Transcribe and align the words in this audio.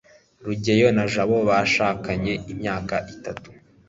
rugeyo 0.45 0.87
na 0.95 1.05
jabo 1.13 1.37
bashakanye 1.49 2.33
imyaka 2.51 2.95
itatu 3.13 3.49